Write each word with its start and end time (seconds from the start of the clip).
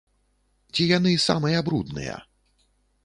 Ці 0.73 0.87
яны 0.97 1.11
самыя 1.27 1.59
брудныя? 1.71 2.15